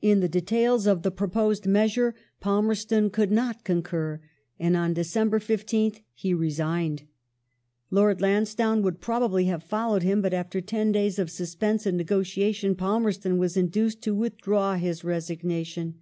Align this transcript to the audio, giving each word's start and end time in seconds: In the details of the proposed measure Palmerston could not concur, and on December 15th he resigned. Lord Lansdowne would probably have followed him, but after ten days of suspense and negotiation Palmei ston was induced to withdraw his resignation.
In 0.00 0.20
the 0.20 0.28
details 0.28 0.86
of 0.86 1.02
the 1.02 1.10
proposed 1.10 1.66
measure 1.66 2.14
Palmerston 2.38 3.10
could 3.10 3.32
not 3.32 3.64
concur, 3.64 4.20
and 4.56 4.76
on 4.76 4.94
December 4.94 5.40
15th 5.40 6.00
he 6.14 6.32
resigned. 6.32 7.02
Lord 7.90 8.20
Lansdowne 8.20 8.82
would 8.82 9.00
probably 9.00 9.46
have 9.46 9.64
followed 9.64 10.04
him, 10.04 10.22
but 10.22 10.32
after 10.32 10.60
ten 10.60 10.92
days 10.92 11.18
of 11.18 11.28
suspense 11.28 11.86
and 11.86 11.96
negotiation 11.98 12.76
Palmei 12.76 13.14
ston 13.14 13.36
was 13.36 13.56
induced 13.56 14.00
to 14.02 14.14
withdraw 14.14 14.76
his 14.76 15.02
resignation. 15.02 15.96